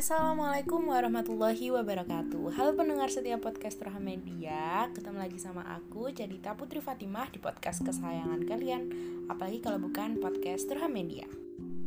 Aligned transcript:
Assalamualaikum 0.00 0.88
warahmatullahi 0.88 1.76
wabarakatuh 1.76 2.56
Halo 2.56 2.72
pendengar 2.72 3.12
setiap 3.12 3.44
podcast 3.44 3.76
Turha 3.76 4.00
Media 4.00 4.88
Ketemu 4.96 5.20
lagi 5.20 5.36
sama 5.36 5.60
aku 5.76 6.08
Jadita 6.08 6.56
Putri 6.56 6.80
Fatimah 6.80 7.28
di 7.28 7.36
podcast 7.36 7.84
kesayangan 7.84 8.48
kalian 8.48 8.88
Apalagi 9.28 9.60
kalau 9.60 9.76
bukan 9.76 10.16
podcast 10.16 10.72
Turha 10.72 10.88
Media 10.88 11.28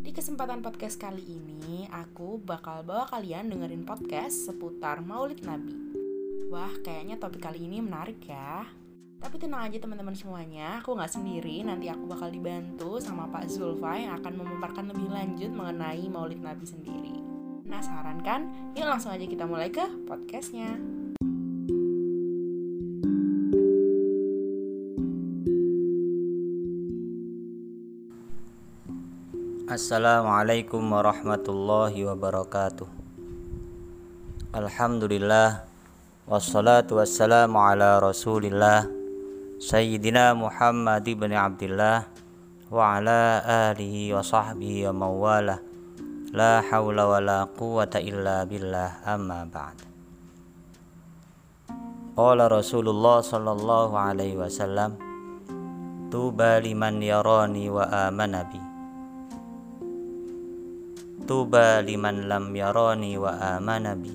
Di 0.05 0.13
kesempatan 0.13 0.61
podcast 0.61 1.01
kali 1.01 1.25
ini 1.25 1.89
Aku 1.89 2.37
bakal 2.37 2.85
bawa 2.85 3.09
kalian 3.09 3.49
dengerin 3.49 3.81
podcast 3.81 4.45
seputar 4.45 5.01
maulid 5.01 5.41
nabi 5.41 5.73
Wah 6.53 6.69
kayaknya 6.85 7.17
topik 7.17 7.41
kali 7.41 7.65
ini 7.65 7.81
menarik 7.81 8.21
ya 8.29 8.69
tapi 9.23 9.39
tenang 9.39 9.71
aja 9.71 9.79
teman-teman 9.79 10.11
semuanya, 10.11 10.83
aku 10.83 10.99
nggak 10.99 11.15
sendiri. 11.15 11.63
Nanti 11.63 11.87
aku 11.87 12.11
bakal 12.11 12.27
dibantu 12.27 12.99
sama 12.99 13.31
Pak 13.31 13.47
Zulfa 13.47 13.95
yang 13.95 14.19
akan 14.19 14.35
memaparkan 14.35 14.91
lebih 14.91 15.07
lanjut 15.07 15.47
mengenai 15.47 16.11
Maulid 16.11 16.43
Nabi 16.43 16.67
sendiri. 16.67 17.22
Penasaran 17.73 18.21
kan? 18.21 18.45
Yuk 18.77 18.85
langsung 18.85 19.17
aja 19.17 19.25
kita 19.25 19.49
mulai 19.49 19.65
ke 19.73 19.81
podcastnya. 20.05 20.77
Assalamualaikum 29.65 30.85
warahmatullahi 30.85 31.97
wabarakatuh 32.13 32.85
Alhamdulillah 34.53 35.65
Wassalatu 36.29 37.01
wassalamu 37.01 37.57
ala 37.57 37.97
rasulillah 37.97 38.85
Sayyidina 39.57 40.37
Muhammad 40.37 41.01
ibn 41.09 41.33
Abdullah 41.33 42.05
Wa 42.69 43.01
ala 43.01 43.41
alihi 43.73 44.13
wa 44.13 44.21
sahbihi 44.21 44.85
wa 44.93 45.09
mawalah 45.09 45.72
La 46.33 46.65
hawla 46.65 47.05
wa 47.05 47.19
la 47.21 47.45
quwata 47.45 48.01
illa 48.01 48.41
billah 48.41 49.05
amma 49.05 49.45
ba'd. 49.45 49.85
Qala 52.17 52.49
Rasulullah 52.49 53.21
sallallahu 53.21 53.93
alaihi 53.93 54.33
wasallam 54.33 54.97
Tuba 56.09 56.57
liman 56.57 57.05
yarani 57.05 57.69
wa 57.69 57.85
amana 58.09 58.49
bi. 58.49 58.57
Tuba 61.29 61.85
liman 61.85 62.25
lam 62.25 62.49
yarani 62.49 63.13
wa 63.21 63.37
amana 63.37 63.93
bi. 63.93 64.13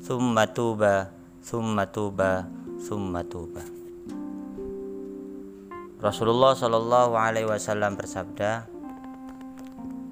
Thumma 0.00 0.48
tuba 0.48 1.12
Thumma 1.44 1.84
tuba 1.92 2.48
Thumma 2.80 3.20
tuba. 3.20 3.60
Rasulullah 6.00 6.56
Shallallahu 6.56 7.12
Alaihi 7.12 7.44
Wasallam 7.44 7.92
bersabda, 8.00 8.64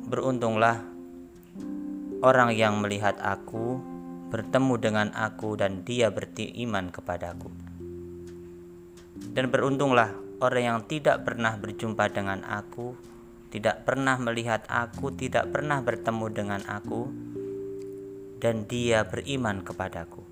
beruntunglah 0.04 0.97
orang 2.18 2.50
yang 2.50 2.82
melihat 2.82 3.14
aku, 3.22 3.78
bertemu 4.28 4.74
dengan 4.76 5.08
aku 5.14 5.54
dan 5.54 5.86
dia 5.86 6.10
beriman 6.10 6.90
kepadaku. 6.90 7.50
Dan 9.18 9.50
beruntunglah 9.50 10.14
orang 10.42 10.64
yang 10.64 10.80
tidak 10.86 11.22
pernah 11.22 11.54
berjumpa 11.58 12.10
dengan 12.10 12.42
aku, 12.46 12.94
tidak 13.48 13.86
pernah 13.86 14.18
melihat 14.18 14.66
aku, 14.66 15.14
tidak 15.14 15.50
pernah 15.54 15.80
bertemu 15.80 16.26
dengan 16.30 16.60
aku, 16.66 17.08
dan 18.38 18.66
dia 18.66 19.06
beriman 19.06 19.62
kepadaku. 19.62 20.22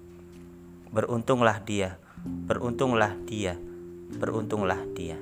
Beruntunglah 0.90 1.62
dia, 1.62 1.98
beruntunglah 2.22 3.14
dia, 3.26 3.58
beruntunglah 4.18 4.78
dia. 4.94 5.18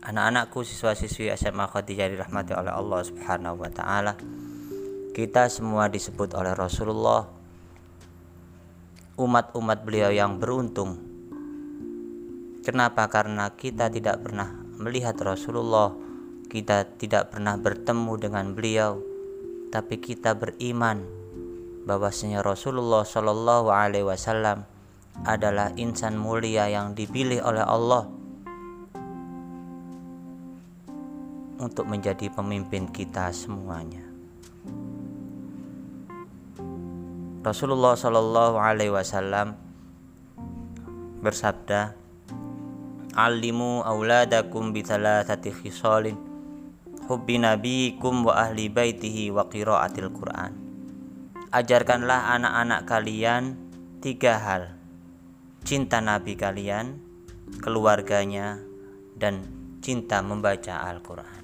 Anak-anakku 0.00 0.64
siswa-siswi 0.64 1.28
SMA 1.36 1.68
Khadijah 1.68 2.08
dirahmati 2.08 2.56
oleh 2.56 2.72
Allah 2.72 3.04
Subhanahu 3.04 3.60
wa 3.60 3.68
taala. 3.68 4.16
Kita 5.12 5.44
semua 5.52 5.92
disebut 5.92 6.32
oleh 6.32 6.56
Rasulullah 6.56 7.28
umat-umat 9.20 9.84
beliau 9.84 10.08
yang 10.08 10.40
beruntung. 10.40 10.96
Kenapa? 12.64 13.12
Karena 13.12 13.52
kita 13.52 13.92
tidak 13.92 14.24
pernah 14.24 14.48
melihat 14.80 15.20
Rasulullah, 15.20 15.92
kita 16.48 16.96
tidak 16.96 17.36
pernah 17.36 17.60
bertemu 17.60 18.12
dengan 18.16 18.56
beliau, 18.56 19.04
tapi 19.68 20.00
kita 20.00 20.32
beriman 20.32 21.04
bahwasanya 21.84 22.40
Rasulullah 22.40 23.04
Shallallahu 23.04 23.68
alaihi 23.68 24.08
wasallam 24.08 24.64
adalah 25.28 25.76
insan 25.76 26.16
mulia 26.16 26.72
yang 26.72 26.96
dipilih 26.96 27.44
oleh 27.44 27.60
Allah 27.60 28.19
untuk 31.60 31.84
menjadi 31.84 32.32
pemimpin 32.32 32.88
kita 32.88 33.28
semuanya. 33.36 34.00
Rasulullah 37.40 37.96
Shallallahu 37.96 38.56
Alaihi 38.60 38.92
Wasallam 38.92 39.56
bersabda, 41.24 41.96
"Alimu 43.16 43.80
auladakum 43.84 44.72
bithalathati 44.76 45.52
khisalin 45.52 46.20
hubbi 47.08 47.40
nabiikum 47.40 48.28
wa 48.28 48.44
ahli 48.44 48.68
baitihi 48.68 49.32
wa 49.32 49.48
qiraatil 49.48 50.12
Qur'an." 50.12 50.52
Ajarkanlah 51.48 52.36
anak-anak 52.36 52.84
kalian 52.84 53.56
tiga 54.04 54.36
hal: 54.36 54.76
cinta 55.64 56.04
nabi 56.04 56.36
kalian, 56.36 57.00
keluarganya, 57.64 58.60
dan 59.16 59.48
cinta 59.80 60.20
membaca 60.20 60.84
Al-Quran. 60.86 61.39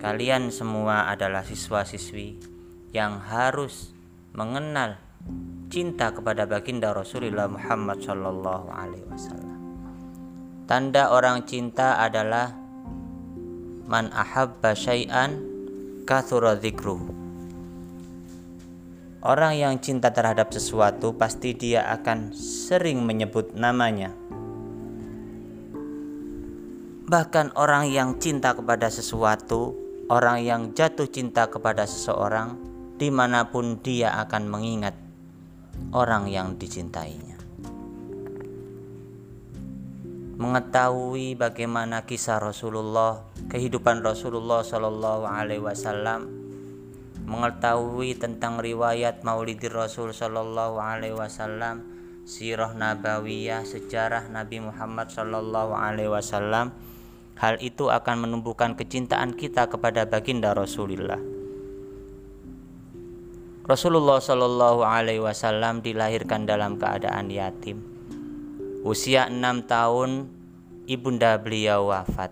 Kalian 0.00 0.48
semua 0.48 1.12
adalah 1.12 1.44
siswa-siswi 1.44 2.40
yang 2.96 3.20
harus 3.20 3.92
mengenal 4.32 4.96
cinta 5.68 6.08
kepada 6.08 6.48
baginda 6.48 6.96
Rasulullah 6.96 7.44
Muhammad 7.52 8.00
Shallallahu 8.00 8.72
Alaihi 8.72 9.04
Wasallam. 9.04 9.60
Tanda 10.64 11.12
orang 11.12 11.44
cinta 11.44 12.00
adalah 12.00 12.48
man 13.84 14.08
ahabba 14.16 14.72
syai'an 14.72 15.36
kathura. 16.08 16.56
Orang 19.20 19.52
yang 19.52 19.84
cinta 19.84 20.16
terhadap 20.16 20.48
sesuatu 20.48 21.12
pasti 21.12 21.52
dia 21.52 21.84
akan 21.92 22.32
sering 22.32 23.04
menyebut 23.04 23.52
namanya. 23.52 24.16
Bahkan 27.04 27.52
orang 27.52 27.92
yang 27.92 28.16
cinta 28.16 28.56
kepada 28.56 28.88
sesuatu 28.88 29.89
Orang 30.10 30.42
yang 30.42 30.74
jatuh 30.74 31.06
cinta 31.06 31.46
kepada 31.46 31.86
seseorang, 31.86 32.58
di 32.98 33.14
mana 33.14 33.46
pun 33.46 33.78
dia 33.78 34.18
akan 34.18 34.50
mengingat 34.50 34.98
orang 35.94 36.26
yang 36.26 36.58
dicintainya. 36.58 37.38
Mengetahui 40.34 41.38
bagaimana 41.38 42.10
kisah 42.10 42.42
Rasulullah, 42.42 43.22
kehidupan 43.54 44.02
Rasulullah 44.02 44.66
Shallallahu 44.66 45.30
Alaihi 45.30 45.62
Wasallam, 45.62 46.26
mengetahui 47.30 48.18
tentang 48.18 48.58
riwayat 48.58 49.22
Maulidir 49.22 49.70
Rasul 49.70 50.10
Shallallahu 50.10 50.82
Alaihi 50.82 51.14
Wasallam, 51.14 51.86
sirah 52.26 52.74
nabawiyah, 52.74 53.62
sejarah 53.62 54.26
Nabi 54.26 54.58
Muhammad 54.58 55.06
Shallallahu 55.06 55.70
Alaihi 55.70 56.10
Wasallam 56.10 56.74
Hal 57.40 57.56
itu 57.64 57.88
akan 57.88 58.28
menumbuhkan 58.28 58.76
kecintaan 58.76 59.32
kita 59.32 59.64
kepada 59.64 60.04
baginda 60.04 60.52
Rasulullah. 60.52 61.16
Rasulullah 63.64 64.20
Shallallahu 64.20 64.84
Alaihi 64.84 65.24
Wasallam 65.24 65.80
dilahirkan 65.80 66.44
dalam 66.44 66.76
keadaan 66.76 67.32
yatim. 67.32 67.80
Usia 68.84 69.32
enam 69.32 69.64
tahun, 69.64 70.28
ibunda 70.84 71.40
beliau 71.40 71.88
wafat. 71.88 72.28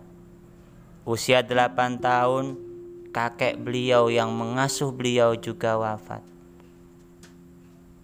Usia 1.08 1.40
delapan 1.40 1.96
tahun, 1.96 2.60
kakek 3.08 3.64
beliau 3.64 4.12
yang 4.12 4.28
mengasuh 4.28 4.92
beliau 4.92 5.32
juga 5.40 5.80
wafat. 5.80 6.20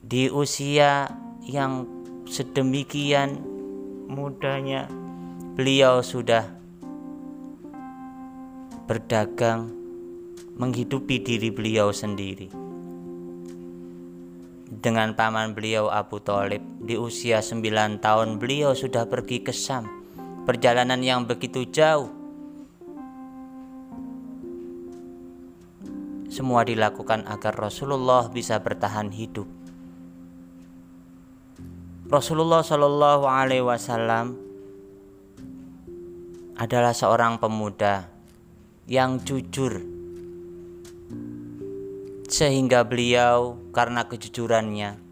Di 0.00 0.32
usia 0.32 1.12
yang 1.44 1.84
sedemikian 2.24 3.44
mudanya, 4.08 4.88
beliau 5.52 6.00
sudah 6.00 6.63
berdagang, 8.84 9.72
menghidupi 10.60 11.16
diri 11.24 11.48
beliau 11.48 11.88
sendiri. 11.88 12.52
Dengan 14.68 15.16
paman 15.16 15.56
beliau 15.56 15.88
Abu 15.88 16.20
Talib, 16.20 16.60
di 16.84 17.00
usia 17.00 17.40
9 17.40 17.64
tahun 18.04 18.36
beliau 18.36 18.76
sudah 18.76 19.08
pergi 19.08 19.40
ke 19.40 19.56
Sam, 19.56 19.88
perjalanan 20.44 21.00
yang 21.00 21.24
begitu 21.24 21.64
jauh. 21.64 22.12
Semua 26.28 26.68
dilakukan 26.68 27.24
agar 27.24 27.56
Rasulullah 27.56 28.28
bisa 28.28 28.60
bertahan 28.60 29.08
hidup. 29.08 29.48
Rasulullah 32.04 32.60
Shallallahu 32.60 33.24
Alaihi 33.24 33.64
Wasallam 33.64 34.36
adalah 36.60 36.92
seorang 36.92 37.40
pemuda 37.40 38.13
yang 38.84 39.22
jujur. 39.22 39.80
Sehingga 42.28 42.82
beliau 42.82 43.56
karena 43.70 44.08
kejujurannya 44.08 45.04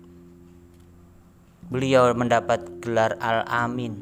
beliau 1.73 2.13
mendapat 2.13 2.85
gelar 2.85 3.17
Al-Amin. 3.17 3.97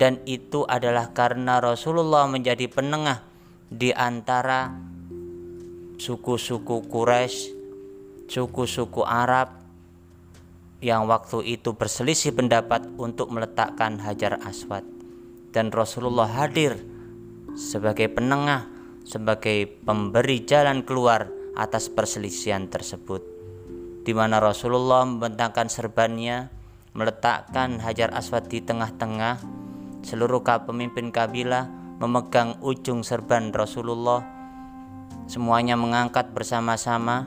Dan 0.00 0.24
itu 0.24 0.64
adalah 0.64 1.12
karena 1.12 1.60
Rasulullah 1.60 2.26
menjadi 2.26 2.66
penengah 2.66 3.22
di 3.68 3.94
antara 3.94 4.74
suku-suku 6.00 6.90
Quraisy, 6.90 7.54
suku-suku 8.26 9.06
Arab 9.06 9.62
yang 10.82 11.06
waktu 11.06 11.60
itu 11.60 11.76
berselisih 11.76 12.34
pendapat 12.34 12.88
untuk 12.98 13.30
meletakkan 13.30 14.02
Hajar 14.02 14.42
Aswad. 14.42 14.82
Dan 15.54 15.70
Rasulullah 15.70 16.26
hadir 16.26 16.74
sebagai 17.54 18.10
penengah, 18.10 18.66
sebagai 19.04 19.68
pemberi 19.84 20.42
jalan 20.42 20.82
keluar 20.82 21.28
atas 21.54 21.86
perselisihan 21.92 22.66
tersebut 22.66 23.34
di 24.04 24.12
mana 24.12 24.36
Rasulullah 24.36 25.08
membentangkan 25.08 25.72
serbannya, 25.72 26.52
meletakkan 26.92 27.80
Hajar 27.80 28.12
Aswad 28.12 28.52
di 28.52 28.60
tengah-tengah, 28.60 29.40
seluruh 30.04 30.44
pemimpin 30.44 31.08
kabilah 31.08 31.72
memegang 31.98 32.60
ujung 32.60 33.00
serban 33.00 33.48
Rasulullah, 33.48 34.20
semuanya 35.24 35.80
mengangkat 35.80 36.36
bersama-sama 36.36 37.24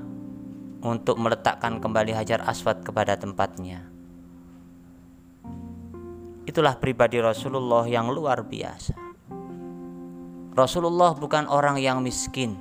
untuk 0.86 1.18
meletakkan 1.18 1.82
kembali 1.82 2.14
Hajar 2.14 2.46
Aswad 2.46 2.86
kepada 2.86 3.18
tempatnya. 3.18 3.90
Itulah 6.46 6.78
pribadi 6.78 7.18
Rasulullah 7.20 7.90
yang 7.90 8.14
luar 8.14 8.46
biasa. 8.46 9.07
Rasulullah 10.58 11.14
bukan 11.14 11.46
orang 11.46 11.78
yang 11.78 12.02
miskin. 12.02 12.58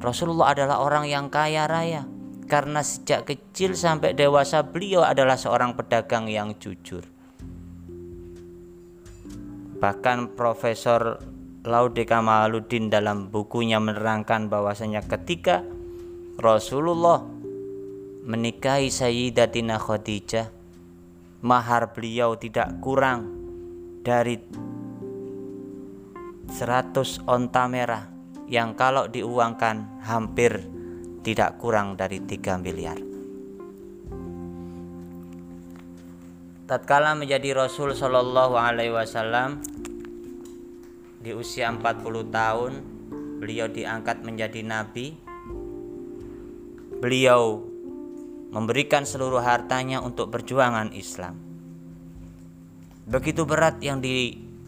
Rasulullah 0.00 0.56
adalah 0.56 0.80
orang 0.80 1.04
yang 1.04 1.28
kaya 1.28 1.68
raya 1.68 2.08
karena 2.48 2.80
sejak 2.80 3.28
kecil 3.28 3.76
sampai 3.76 4.16
dewasa 4.16 4.64
beliau 4.64 5.04
adalah 5.04 5.36
seorang 5.36 5.76
pedagang 5.76 6.24
yang 6.32 6.56
jujur. 6.56 7.04
Bahkan 9.76 10.40
Profesor 10.40 11.20
Laude 11.68 12.08
Kamaluddin 12.08 12.88
dalam 12.88 13.28
bukunya 13.28 13.76
menerangkan 13.76 14.48
bahwasanya 14.48 15.04
ketika 15.04 15.60
Rasulullah 16.40 17.20
menikahi 18.24 18.88
Sayyidatina 18.88 19.76
Khadijah 19.76 20.48
mahar 21.44 21.92
beliau 21.92 22.40
tidak 22.40 22.80
kurang 22.80 23.36
dari 24.00 24.40
100 26.48 27.28
onta 27.28 27.68
merah 27.68 28.08
yang 28.48 28.72
kalau 28.72 29.06
diuangkan 29.06 30.02
hampir 30.04 30.64
tidak 31.20 31.60
kurang 31.60 31.94
dari 31.94 32.24
3 32.24 32.58
miliar 32.64 32.98
tatkala 36.68 37.16
menjadi 37.16 37.56
Rasul 37.56 37.96
Shallallahu 37.96 38.56
Alaihi 38.56 38.92
Wasallam 38.92 39.60
di 41.20 41.32
usia 41.32 41.68
40 41.72 41.84
tahun 42.28 42.72
beliau 43.40 43.68
diangkat 43.68 44.24
menjadi 44.24 44.60
nabi 44.64 45.16
beliau 46.98 47.68
memberikan 48.50 49.04
seluruh 49.04 49.44
hartanya 49.44 50.00
untuk 50.00 50.32
perjuangan 50.32 50.90
Islam. 50.96 51.36
Begitu 53.08 53.44
berat 53.48 53.80
yang 53.80 54.02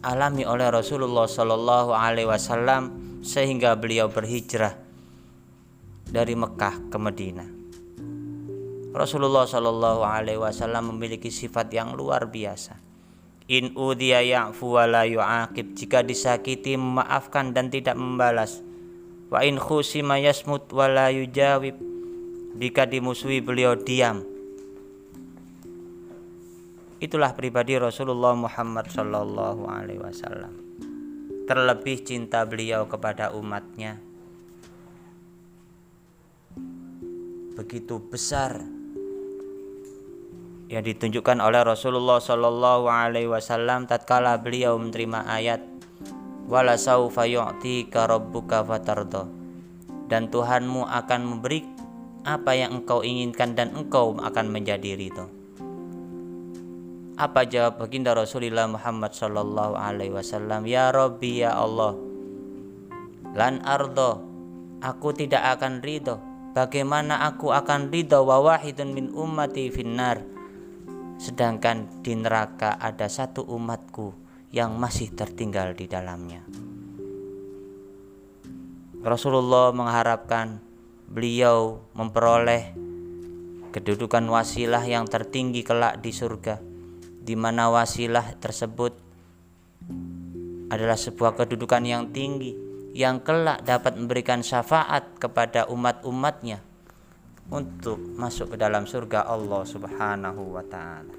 dialami 0.01 0.49
oleh 0.49 0.65
Rasulullah 0.73 1.29
Shallallahu 1.29 1.93
Alaihi 1.93 2.25
Wasallam 2.25 2.83
sehingga 3.21 3.77
beliau 3.77 4.09
berhijrah 4.09 4.73
dari 6.09 6.33
Mekah 6.33 6.89
ke 6.89 6.97
Madinah. 6.97 7.49
Rasulullah 8.97 9.45
Shallallahu 9.45 10.01
Alaihi 10.01 10.41
Wasallam 10.41 10.97
memiliki 10.97 11.29
sifat 11.29 11.69
yang 11.69 11.93
luar 11.93 12.33
biasa. 12.33 12.81
In 13.45 13.77
udiya 13.77 14.25
ya'fu 14.25 14.73
wa 14.79 14.89
la 14.89 15.03
yu'aqib 15.05 15.75
Jika 15.75 16.01
disakiti 16.01 16.79
memaafkan 16.79 17.51
dan 17.53 17.69
tidak 17.69 17.99
membalas 17.99 18.63
Wa 19.29 19.45
in 19.45 19.61
khusima 19.61 20.17
yasmut 20.17 20.71
wa 20.73 20.89
la 20.89 21.13
yujawib 21.13 21.77
jika 22.57 22.89
dimusuhi 22.89 23.39
beliau 23.39 23.77
diam. 23.77 24.25
Itulah 27.01 27.33
pribadi 27.33 27.81
Rasulullah 27.81 28.37
Muhammad 28.37 28.85
Sallallahu 28.93 29.65
Alaihi 29.65 29.97
Wasallam. 29.97 30.53
Terlebih 31.49 32.05
cinta 32.05 32.45
beliau 32.45 32.85
kepada 32.85 33.33
umatnya 33.33 33.97
begitu 37.57 37.97
besar 37.97 38.61
yang 40.69 40.85
ditunjukkan 40.85 41.41
oleh 41.41 41.65
Rasulullah 41.65 42.21
Sallallahu 42.21 42.85
Alaihi 42.85 43.33
Wasallam 43.33 43.89
tatkala 43.89 44.37
beliau 44.37 44.77
menerima 44.77 45.25
ayat 45.25 45.65
wala 46.45 46.77
saufa 46.77 47.25
rabbuka 47.25 48.61
fatardo 48.61 49.25
dan 50.05 50.29
Tuhanmu 50.29 50.85
akan 50.85 51.21
memberi 51.25 51.65
apa 52.29 52.53
yang 52.53 52.85
engkau 52.85 53.01
inginkan 53.01 53.57
dan 53.57 53.73
engkau 53.73 54.13
akan 54.21 54.53
menjadi 54.53 54.93
ridho. 54.93 55.40
Apa 57.21 57.45
jawab 57.45 57.77
baginda 57.77 58.17
Rasulullah 58.17 58.65
Muhammad 58.65 59.13
sallallahu 59.13 59.77
alaihi 59.77 60.09
wasallam? 60.09 60.65
Ya 60.65 60.89
Rabbi 60.89 61.45
ya 61.45 61.53
Allah. 61.53 61.93
Lan 63.37 63.61
ardo, 63.61 64.25
aku 64.81 65.13
tidak 65.13 65.45
akan 65.53 65.85
ridho. 65.85 66.17
Bagaimana 66.57 67.21
aku 67.29 67.53
akan 67.53 67.93
ridho 67.93 68.25
wa 68.25 68.41
wahidun 68.41 68.97
min 68.97 69.13
ummati 69.13 69.69
finnar? 69.69 70.25
Sedangkan 71.21 72.01
di 72.01 72.17
neraka 72.17 72.81
ada 72.81 73.05
satu 73.05 73.45
umatku 73.45 74.17
yang 74.49 74.81
masih 74.81 75.13
tertinggal 75.13 75.77
di 75.77 75.85
dalamnya. 75.85 76.41
Rasulullah 79.05 79.69
mengharapkan 79.69 80.57
beliau 81.05 81.85
memperoleh 81.93 82.73
kedudukan 83.69 84.25
wasilah 84.25 84.81
yang 84.89 85.05
tertinggi 85.05 85.61
kelak 85.61 86.01
di 86.01 86.09
surga 86.09 86.70
di 87.21 87.37
mana 87.37 87.69
wasilah 87.69 88.33
tersebut 88.41 88.97
adalah 90.73 90.97
sebuah 90.97 91.37
kedudukan 91.37 91.85
yang 91.85 92.09
tinggi 92.09 92.57
yang 92.91 93.23
kelak 93.23 93.63
dapat 93.63 93.95
memberikan 93.95 94.43
syafaat 94.43 95.15
kepada 95.15 95.69
umat-umatnya 95.71 96.59
untuk 97.51 97.99
masuk 97.99 98.55
ke 98.55 98.57
dalam 98.59 98.83
surga 98.87 99.27
Allah 99.27 99.63
Subhanahu 99.63 100.55
wa 100.55 100.63
taala. 100.65 101.15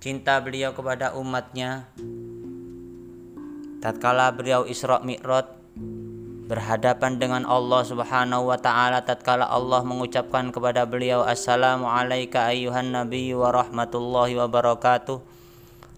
Cinta 0.00 0.38
beliau 0.38 0.70
kepada 0.76 1.16
umatnya 1.16 1.88
tatkala 3.80 4.32
beliau 4.32 4.64
Isra 4.68 5.00
Mi'raj 5.02 5.55
berhadapan 6.46 7.18
dengan 7.18 7.42
Allah 7.42 7.82
Subhanahu 7.82 8.54
wa 8.54 8.54
taala 8.54 9.02
tatkala 9.02 9.50
Allah 9.50 9.82
mengucapkan 9.82 10.54
kepada 10.54 10.86
beliau 10.86 11.26
assalamu 11.26 11.90
alayka 11.90 12.46
ayyuhan 12.46 12.94
nabi 12.94 13.34
wa 13.34 13.50
rahmatullahi 13.50 14.38
wa 14.38 14.46
barakatuh. 14.46 15.18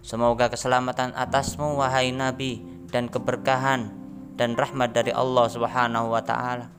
Semoga 0.01 0.49
keselamatan 0.49 1.13
atasmu 1.13 1.77
wahai 1.77 2.09
nabi 2.09 2.65
dan 2.89 3.05
keberkahan 3.13 3.93
dan 4.33 4.57
rahmat 4.57 4.89
dari 4.89 5.13
Allah 5.13 5.45
Subhanahu 5.53 6.17
wa 6.17 6.21
taala. 6.25 6.73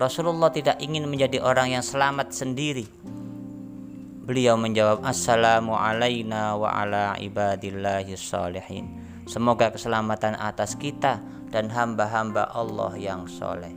Rasulullah 0.00 0.48
tidak 0.48 0.80
ingin 0.80 1.04
menjadi 1.04 1.44
orang 1.44 1.76
yang 1.76 1.84
selamat 1.84 2.32
sendiri. 2.32 2.88
Beliau 4.24 4.56
menjawab 4.56 5.04
Assalamu 5.04 5.76
alayna 5.76 6.56
wa 6.56 6.72
ala 6.72 7.12
ibadillahi 7.20 8.16
salihin. 8.16 8.88
Semoga 9.28 9.68
keselamatan 9.68 10.32
atas 10.40 10.80
kita 10.80 11.20
dan 11.50 11.68
hamba-hamba 11.70 12.48
Allah 12.54 12.94
yang 12.94 13.26
soleh. 13.26 13.74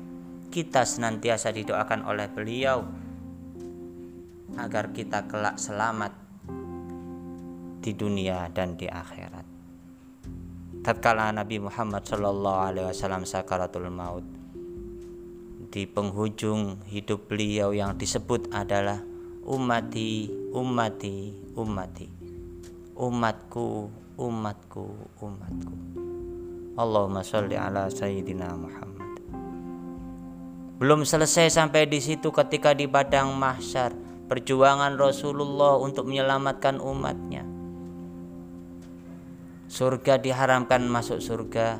Kita 0.53 0.85
senantiasa 0.85 1.49
didoakan 1.49 2.05
oleh 2.05 2.29
beliau 2.29 2.85
agar 4.53 4.93
kita 4.93 5.25
kelak 5.25 5.57
selamat 5.57 6.13
di 7.81 7.91
dunia 7.97 8.47
dan 8.53 8.77
di 8.77 8.85
akhirat. 8.85 9.45
Tatkala 10.85 11.33
Nabi 11.33 11.57
Muhammad 11.57 12.05
Shallallahu 12.05 12.59
Alaihi 12.69 12.87
Wasallam 12.93 13.25
sakaratul 13.25 13.89
maut 13.89 14.43
di 15.73 15.89
penghujung 15.89 16.85
hidup 16.85 17.25
beliau 17.25 17.73
yang 17.73 17.97
disebut 17.97 18.53
adalah 18.53 19.01
umati, 19.41 20.29
umati, 20.53 21.33
umati, 21.57 22.07
umatku, 22.93 23.89
umatku, 24.21 24.85
umatku. 25.17 26.12
Allahumma 26.73 27.21
sholli 27.21 27.53
ala 27.53 27.85
sayyidina 27.85 28.49
Muhammad. 28.57 29.21
Belum 30.81 31.05
selesai 31.05 31.53
sampai 31.53 31.85
di 31.85 32.01
situ 32.01 32.33
ketika 32.33 32.73
di 32.73 32.89
padang 32.89 33.37
mahsyar 33.37 33.93
perjuangan 34.25 34.97
Rasulullah 34.97 35.77
untuk 35.77 36.09
menyelamatkan 36.09 36.81
umatnya. 36.81 37.45
Surga 39.69 40.17
diharamkan 40.17 40.89
masuk 40.89 41.21
surga 41.21 41.77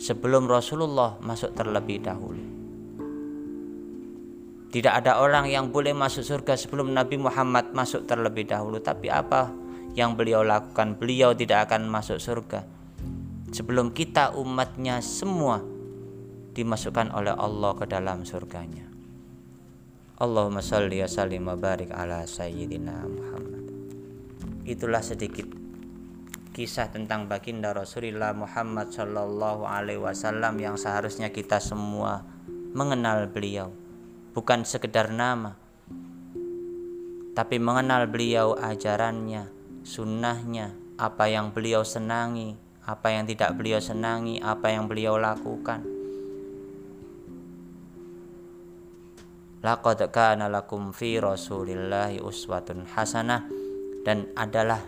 sebelum 0.00 0.48
Rasulullah 0.48 1.20
masuk 1.20 1.52
terlebih 1.52 2.00
dahulu. 2.00 2.44
Tidak 4.72 4.92
ada 5.04 5.20
orang 5.20 5.52
yang 5.52 5.68
boleh 5.68 5.92
masuk 5.92 6.24
surga 6.24 6.56
sebelum 6.56 6.96
Nabi 6.96 7.20
Muhammad 7.20 7.76
masuk 7.76 8.08
terlebih 8.08 8.48
dahulu. 8.48 8.80
Tapi 8.80 9.12
apa 9.12 9.52
yang 9.92 10.16
beliau 10.16 10.40
lakukan? 10.40 10.96
Beliau 10.96 11.36
tidak 11.36 11.68
akan 11.68 11.92
masuk 11.92 12.16
surga 12.16 12.75
sebelum 13.56 13.96
kita 13.96 14.36
umatnya 14.36 15.00
semua 15.00 15.64
dimasukkan 16.52 17.08
oleh 17.16 17.32
Allah 17.32 17.72
ke 17.72 17.88
dalam 17.88 18.28
surganya. 18.28 18.84
Allahumma 20.20 20.60
salli 20.60 21.00
wa 21.00 21.08
sallim 21.08 21.48
wa 21.48 21.56
barik 21.56 21.88
ala 21.88 22.28
sayyidina 22.28 23.08
Muhammad. 23.08 23.64
Itulah 24.68 25.00
sedikit 25.00 25.48
kisah 26.52 26.92
tentang 26.92 27.32
baginda 27.32 27.72
Rasulullah 27.72 28.36
Muhammad 28.36 28.92
Shallallahu 28.92 29.64
Alaihi 29.64 30.00
Wasallam 30.04 30.60
yang 30.60 30.76
seharusnya 30.76 31.32
kita 31.32 31.56
semua 31.56 32.24
mengenal 32.76 33.28
beliau, 33.28 33.72
bukan 34.36 34.68
sekedar 34.68 35.12
nama, 35.12 35.56
tapi 37.36 37.60
mengenal 37.60 38.08
beliau 38.08 38.56
ajarannya, 38.56 39.48
sunnahnya, 39.84 40.72
apa 40.96 41.28
yang 41.28 41.52
beliau 41.52 41.84
senangi, 41.84 42.56
apa 42.86 43.10
yang 43.10 43.26
tidak 43.26 43.58
beliau 43.58 43.82
senangi, 43.82 44.38
apa 44.38 44.70
yang 44.70 44.86
beliau 44.86 45.18
lakukan. 45.18 45.82
Laqad 49.66 50.06
kana 50.14 50.46
lakum 50.46 50.94
fi 50.94 51.18
Rasulillahi 51.18 52.22
uswatun 52.22 52.86
hasanah 52.86 53.42
dan 54.06 54.30
adalah 54.38 54.78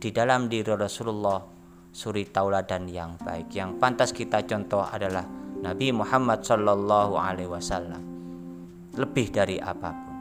di 0.00 0.08
dalam 0.08 0.48
diri 0.48 0.72
Rasulullah 0.72 1.44
suri 1.92 2.24
tauladan 2.24 2.88
yang 2.88 3.20
baik. 3.20 3.52
Yang 3.52 3.70
pantas 3.76 4.10
kita 4.16 4.40
contoh 4.48 4.80
adalah 4.80 5.28
Nabi 5.60 5.92
Muhammad 5.92 6.40
sallallahu 6.40 7.20
alaihi 7.20 7.52
wasallam. 7.52 8.00
Lebih 8.96 9.28
dari 9.28 9.60
apa 9.60 9.92
pun. 9.92 10.16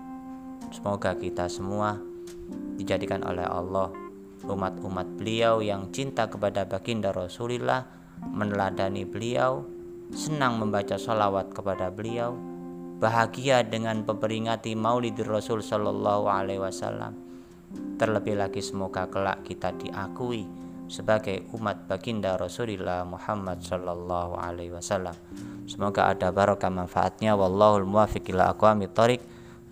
Semoga 0.76 1.16
kita 1.16 1.48
semua 1.48 1.96
dijadikan 2.76 3.24
oleh 3.24 3.48
Allah 3.48 4.05
umat-umat 4.46 5.18
beliau 5.18 5.60
yang 5.60 5.90
cinta 5.90 6.30
kepada 6.30 6.66
baginda 6.66 7.12
Rasulullah 7.12 7.86
meneladani 8.22 9.04
beliau 9.04 9.66
senang 10.14 10.62
membaca 10.62 10.96
salawat 10.96 11.52
kepada 11.52 11.90
beliau 11.90 12.38
bahagia 13.02 13.66
dengan 13.66 14.06
memperingati 14.08 14.78
maulid 14.78 15.20
Rasul 15.26 15.60
Shallallahu 15.60 16.32
Alaihi 16.32 16.62
Wasallam. 16.64 17.14
Terlebih 18.00 18.40
lagi 18.40 18.64
semoga 18.64 19.10
kelak 19.12 19.44
kita 19.44 19.76
diakui 19.76 20.48
sebagai 20.86 21.50
umat 21.58 21.90
baginda 21.90 22.38
Rasulullah 22.38 23.04
Muhammad 23.04 23.60
Shallallahu 23.60 24.40
Alaihi 24.40 24.72
Wasallam. 24.72 25.18
Semoga 25.66 26.14
ada 26.14 26.30
barokah 26.30 26.72
manfaatnya. 26.72 27.34
Wallahul 27.34 27.90
muwaffiq 27.90 28.32
ila 28.32 28.54
aqwamit 28.54 28.94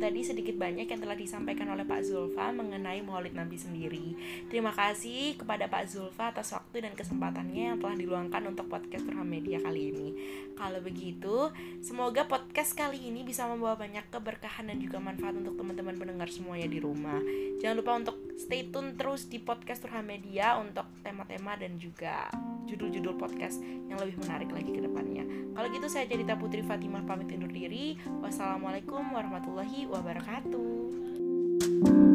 tadi 0.00 0.24
sedikit 0.24 0.56
banyak 0.56 0.88
yang 0.88 1.00
telah 1.04 1.12
disampaikan 1.12 1.68
oleh 1.68 1.84
Pak 1.84 2.00
Zulfa 2.08 2.48
mengenai 2.56 3.04
Maulid 3.04 3.36
Nabi 3.36 3.60
sendiri. 3.60 4.16
Terima 4.48 4.72
kasih 4.72 5.36
kepada 5.36 5.68
Pak 5.68 5.84
Zulfa 5.92 6.32
atas 6.32 6.56
waktu 6.56 6.88
dan 6.88 6.96
kesempatannya 6.96 7.76
yang 7.76 7.78
telah 7.78 7.94
diluangkan 8.00 8.48
untuk 8.48 8.72
podcast 8.72 9.04
Turham 9.04 9.28
Media 9.28 9.60
kali 9.60 9.92
ini. 9.92 10.08
Kalau 10.56 10.80
begitu, 10.80 11.52
semoga 11.84 12.24
podcast 12.24 12.72
kali 12.72 13.12
ini 13.12 13.20
bisa 13.20 13.44
membawa 13.44 13.76
banyak 13.76 14.08
keberkahan 14.08 14.72
dan 14.72 14.80
juga 14.80 14.96
manfaat 14.96 15.36
untuk 15.36 15.60
teman-teman 15.60 15.94
pendengar 16.00 16.32
semuanya 16.32 16.66
di 16.72 16.80
rumah. 16.80 17.20
Jangan 17.60 17.76
lupa 17.76 17.92
untuk 18.00 18.16
stay 18.40 18.72
tune 18.72 18.96
terus 18.96 19.28
di 19.28 19.36
podcast 19.36 19.84
Turham 19.84 20.08
Media 20.08 20.56
untuk 20.56 20.88
tema-tema 21.04 21.60
dan 21.60 21.76
juga 21.76 22.32
judul-judul 22.70 23.18
podcast 23.18 23.58
yang 23.90 23.98
lebih 23.98 24.14
menarik 24.22 24.50
lagi 24.54 24.70
ke 24.70 24.80
depannya. 24.80 25.26
Kalau 25.54 25.68
gitu 25.74 25.86
saya 25.90 26.06
jadi 26.06 26.22
Putri 26.38 26.62
Fatimah 26.62 27.02
pamit 27.04 27.34
undur 27.34 27.50
diri. 27.50 27.98
Wassalamualaikum 28.22 29.10
warahmatullahi 29.10 29.90
wabarakatuh. 29.90 32.09